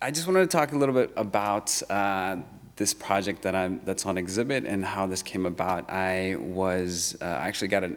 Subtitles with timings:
[0.00, 2.36] I just wanted to talk a little bit about uh,
[2.76, 5.90] this project that I'm that's on exhibit and how this came about.
[5.90, 7.96] I was uh, I actually got an,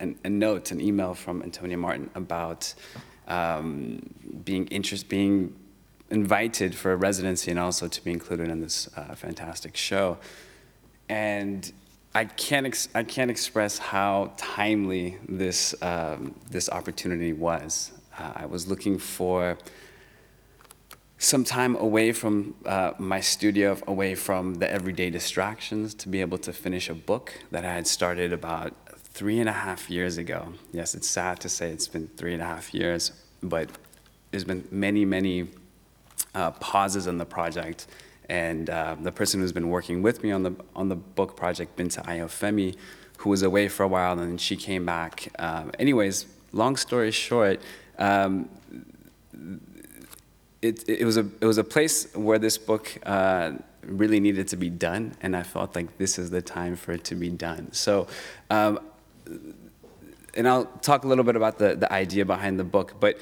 [0.00, 2.72] a, a note, an email from Antonia Martin about
[3.26, 4.00] um,
[4.42, 5.54] being interest, being
[6.08, 10.16] invited for a residency and also to be included in this uh, fantastic show.
[11.10, 11.70] And
[12.14, 17.92] I can't ex- I can't express how timely this um, this opportunity was.
[18.18, 19.58] Uh, I was looking for
[21.18, 26.38] some time away from uh, my studio, away from the everyday distractions, to be able
[26.38, 30.52] to finish a book that I had started about three and a half years ago.
[30.72, 33.10] Yes, it's sad to say it's been three and a half years,
[33.42, 33.68] but
[34.30, 35.48] there's been many, many
[36.36, 37.88] uh, pauses in the project.
[38.28, 41.76] And uh, the person who's been working with me on the on the book project,
[41.76, 42.76] Binta Ayofemi,
[43.18, 45.28] who was away for a while, and then she came back.
[45.38, 47.60] Um, anyways, long story short.
[47.98, 48.50] Um,
[50.62, 54.56] it, it, was a, it was a place where this book uh, really needed to
[54.56, 57.72] be done, and I felt like this is the time for it to be done.
[57.72, 58.08] So,
[58.50, 58.80] um,
[60.34, 63.20] and I'll talk a little bit about the, the idea behind the book, but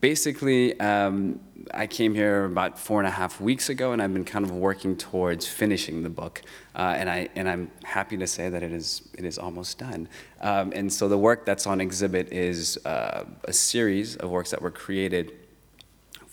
[0.00, 1.40] basically, um,
[1.72, 4.50] I came here about four and a half weeks ago, and I've been kind of
[4.50, 6.42] working towards finishing the book.
[6.74, 10.08] Uh, and, I, and I'm happy to say that it is, it is almost done.
[10.40, 14.60] Um, and so the work that's on exhibit is uh, a series of works that
[14.60, 15.32] were created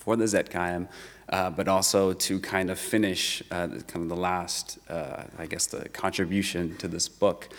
[0.02, 0.88] for the ZKM,
[1.30, 5.68] uh, but also to kind of finish uh, kind of the last, uh, I guess,
[5.68, 7.50] the contribution to this book.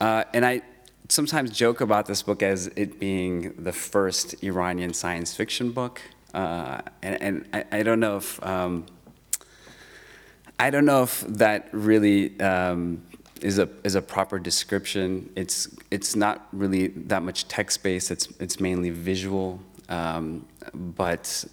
[0.00, 0.62] Uh, and I
[1.08, 6.02] sometimes joke about this book as it being the first Iranian science fiction book.
[6.34, 8.84] Uh, and, and I, I, don't know if um,
[10.58, 13.02] I don't know if that really um,
[13.40, 15.30] is a is a proper description.
[15.36, 18.10] It's it's not really that much text based.
[18.10, 19.60] It's it's mainly visual.
[19.88, 21.44] Um, but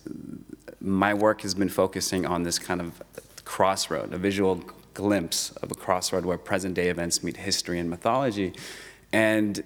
[0.79, 3.01] my work has been focusing on this kind of
[3.45, 8.53] crossroad, a visual glimpse of a crossroad where present day events meet history and mythology.
[9.11, 9.63] And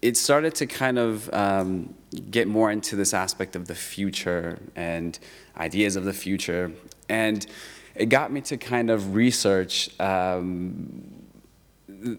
[0.00, 1.94] it started to kind of um,
[2.30, 5.18] get more into this aspect of the future and
[5.56, 6.72] ideas of the future.
[7.08, 7.44] And
[7.94, 11.27] it got me to kind of research um,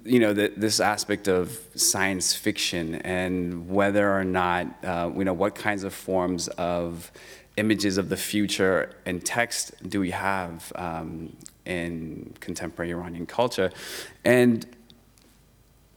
[0.04, 5.34] you know, the, this aspect of science fiction and whether or not, uh, you know,
[5.34, 7.12] what kinds of forms of
[7.58, 11.36] images of the future and text do we have um,
[11.66, 13.72] in contemporary Iranian culture?
[14.26, 14.66] And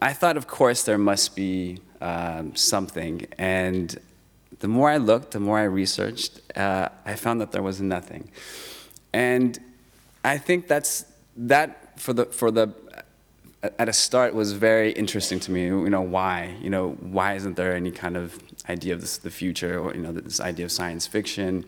[0.01, 3.27] I thought, of course, there must be um, something.
[3.39, 3.99] And
[4.61, 8.31] the more I looked, the more I researched, uh, I found that there was nothing.
[9.13, 9.59] And
[10.25, 11.05] I think that's
[11.37, 12.75] that for the for the
[13.63, 15.67] at a start was very interesting to me.
[15.67, 16.57] You know, why?
[16.61, 20.03] You know, why isn't there any kind of idea of this, the future or, you
[20.03, 21.65] know, this idea of science fiction?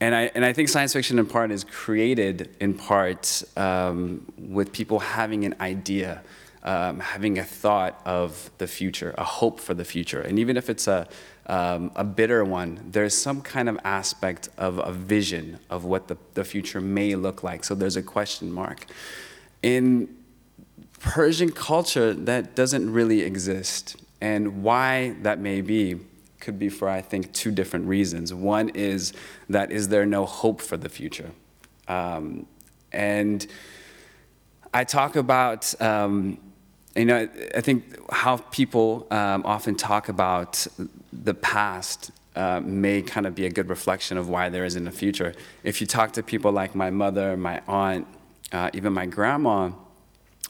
[0.00, 4.72] And I, and I think science fiction in part is created in part um, with
[4.72, 6.22] people having an idea,
[6.64, 10.20] um, having a thought of the future, a hope for the future.
[10.20, 11.06] And even if it's a,
[11.46, 16.16] um, a bitter one, there's some kind of aspect of a vision of what the,
[16.34, 17.62] the future may look like.
[17.62, 18.86] So there's a question mark.
[19.62, 20.16] In
[21.00, 23.96] Persian culture that doesn't really exist.
[24.20, 25.98] And why that may be
[26.40, 28.32] could be for, I think, two different reasons.
[28.32, 29.12] One is
[29.48, 31.30] that is there no hope for the future?
[31.88, 32.46] Um,
[32.92, 33.46] and
[34.72, 36.38] I talk about, um,
[36.94, 40.66] you know, I think how people um, often talk about
[41.12, 44.92] the past uh, may kind of be a good reflection of why there isn't a
[44.92, 45.34] future.
[45.64, 48.06] If you talk to people like my mother, my aunt,
[48.52, 49.72] uh, even my grandma,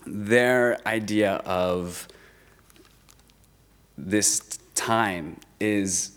[0.06, 2.08] their idea of
[3.96, 4.40] this
[4.74, 6.12] time is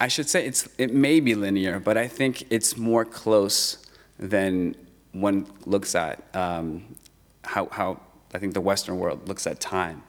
[0.00, 3.78] I should say it's it may be linear, but I think it's more close
[4.18, 4.74] than
[5.12, 6.96] one looks at um,
[7.42, 8.00] how, how
[8.32, 10.02] I think the Western world looks at time.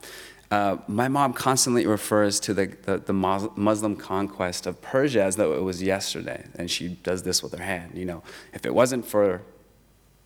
[0.50, 5.54] Uh, my mom constantly refers to the, the, the, Muslim conquest of Persia as though
[5.54, 7.98] it was yesterday, and she does this with her hand.
[7.98, 8.24] You know,
[8.54, 9.42] if it wasn't for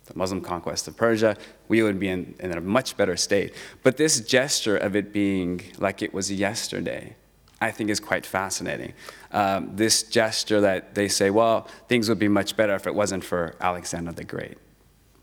[0.06, 1.36] the Muslim conquest of Persia,
[1.68, 3.54] we would be in, in a much better state.
[3.82, 7.16] But this gesture of it being like it was yesterday,
[7.60, 8.92] I think is quite fascinating.
[9.32, 13.24] Um, this gesture that they say, well, things would be much better if it wasn't
[13.24, 14.58] for Alexander the Great,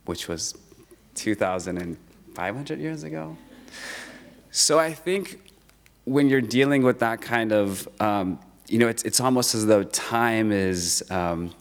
[0.06, 0.56] which was
[1.16, 3.38] 2,500 years ago.
[4.52, 5.52] So I think
[6.06, 9.84] when you're dealing with that kind of, um, you know, it's, it's almost as though
[9.84, 11.04] time is.
[11.10, 11.54] Um,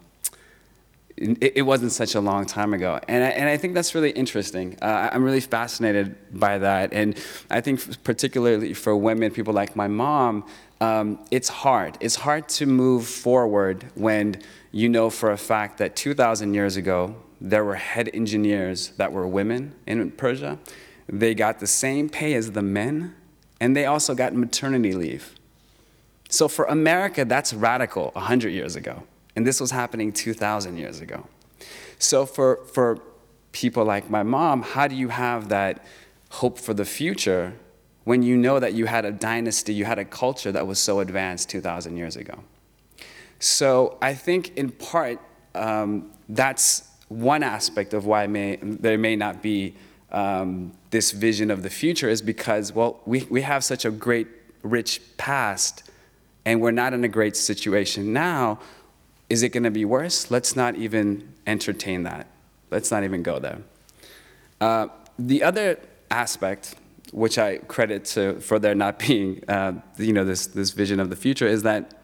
[1.23, 2.99] it, it wasn't such a long time ago.
[3.09, 4.77] And I, and I think that's really interesting.
[4.83, 6.93] Uh, I'm really fascinated by that.
[6.93, 7.17] And
[7.51, 10.45] I think, particularly for women, people like my mom,
[10.81, 11.97] um, it's hard.
[12.01, 14.43] It's hard to move forward when
[14.73, 19.27] you know for a fact that 2,000 years ago, there were head engineers that were
[19.27, 20.59] women in Persia.
[21.09, 23.15] They got the same pay as the men,
[23.61, 25.35] and they also got maternity leave.
[26.29, 29.03] So for America, that's radical 100 years ago.
[29.35, 31.27] And this was happening 2,000 years ago.
[31.99, 32.99] So for, for
[33.53, 35.85] people like my mom, how do you have that
[36.31, 37.55] hope for the future
[38.05, 41.01] when you know that you had a dynasty, you had a culture that was so
[41.01, 42.43] advanced 2,000 years ago?
[43.39, 45.21] So I think in part,
[45.55, 49.75] um, that's one aspect of why may, there may not be
[50.11, 54.29] um, this vision of the future is because, well, we, we have such a great,
[54.63, 55.85] rich past,
[56.45, 58.59] and we're not in a great situation now
[59.33, 60.31] is it going to be worse?
[60.31, 62.27] Let's not even entertain that.
[62.71, 63.61] Let's not even go there.
[64.61, 64.89] Uh,
[65.19, 65.79] the other
[66.11, 66.75] aspect,
[67.13, 71.09] which I credit to for there not being, uh, you know, this, this vision of
[71.09, 71.95] the future, is that,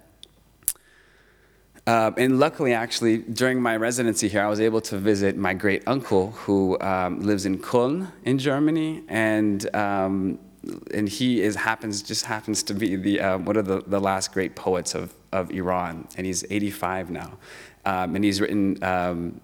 [1.86, 5.82] uh, and luckily, actually, during my residency here, I was able to visit my great
[5.86, 10.38] uncle who um, lives in Köln in Germany, and um,
[10.92, 14.32] and he is happens just happens to be the uh, one of the, the last
[14.32, 17.38] great poets of, of Iran, and he's 85 now,
[17.84, 19.40] um, and he's written um,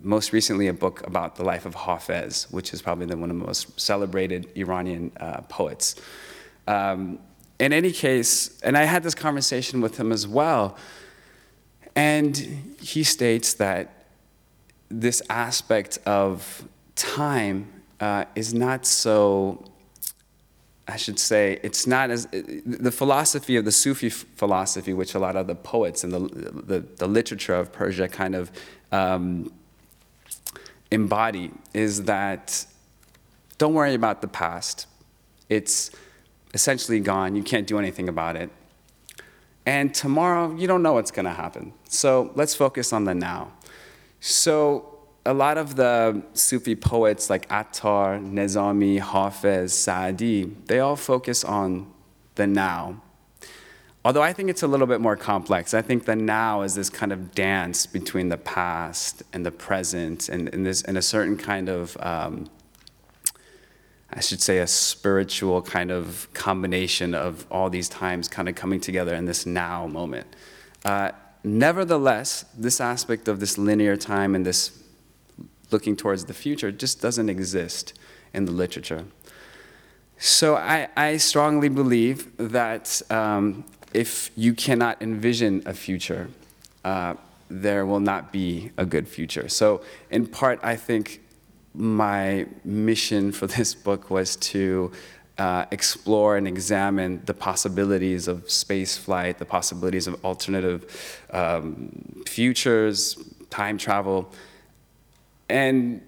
[0.00, 3.38] most recently a book about the life of Hafez, which is probably the, one of
[3.38, 5.96] the most celebrated Iranian uh, poets.
[6.66, 7.18] Um,
[7.58, 10.76] in any case, and I had this conversation with him as well,
[11.96, 12.36] and
[12.80, 14.06] he states that
[14.88, 17.70] this aspect of time
[18.00, 19.64] uh, is not so
[20.86, 25.34] I should say, it's not as the philosophy of the Sufi philosophy, which a lot
[25.34, 28.50] of the poets and the, the, the literature of Persia kind of
[28.92, 29.50] um,
[30.90, 32.66] embody, is that
[33.56, 34.86] don't worry about the past.
[35.48, 35.90] It's
[36.52, 37.34] essentially gone.
[37.34, 38.50] You can't do anything about it.
[39.66, 41.72] And tomorrow, you don't know what's going to happen.
[41.88, 43.52] So let's focus on the now.
[44.20, 44.93] So
[45.26, 51.90] a lot of the Sufi poets like Attar, Nizami, Hafez, Saadi, they all focus on
[52.34, 53.00] the now.
[54.04, 55.72] Although I think it's a little bit more complex.
[55.72, 60.28] I think the now is this kind of dance between the past and the present,
[60.28, 62.50] and, and, this, and a certain kind of, um,
[64.12, 68.78] I should say, a spiritual kind of combination of all these times kind of coming
[68.78, 70.26] together in this now moment.
[70.84, 71.12] Uh,
[71.42, 74.83] nevertheless, this aspect of this linear time and this
[75.74, 77.84] looking towards the future just doesn't exist
[78.36, 79.04] in the literature.
[80.18, 82.18] So I, I strongly believe
[82.56, 86.24] that um, if you cannot envision a future,
[86.84, 87.14] uh,
[87.48, 89.48] there will not be a good future.
[89.48, 89.66] So
[90.10, 91.20] in part, I think
[91.74, 94.92] my mission for this book was to
[95.38, 100.80] uh, explore and examine the possibilities of space flight, the possibilities of alternative
[101.30, 101.66] um,
[102.26, 102.98] futures,
[103.50, 104.18] time travel,
[105.48, 106.00] and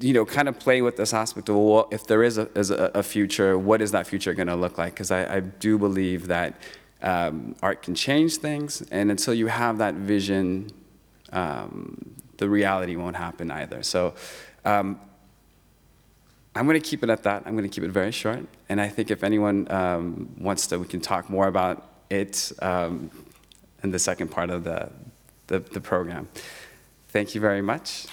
[0.00, 2.70] you know, kind of play with this aspect of well, if there is a, is
[2.70, 4.94] a, a future, what is that future going to look like?
[4.94, 6.54] Because I, I, do believe that
[7.02, 10.70] um, art can change things, and until you have that vision,
[11.32, 13.82] um, the reality won't happen either.
[13.82, 14.14] So.
[14.64, 15.00] Um,
[16.54, 17.44] I'm going to keep it at that.
[17.46, 18.44] I'm going to keep it very short.
[18.68, 23.10] And I think if anyone um, wants to, we can talk more about it um,
[23.84, 24.90] in the second part of the,
[25.46, 26.28] the, the program.
[27.08, 28.06] Thank you very much.